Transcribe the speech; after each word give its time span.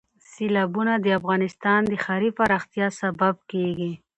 سیلابونه 0.31 0.93
د 0.99 1.05
افغانستان 1.19 1.79
د 1.87 1.93
ښاري 2.03 2.29
پراختیا 2.37 2.87
سبب 3.01 3.35
کېږي. 3.51 3.91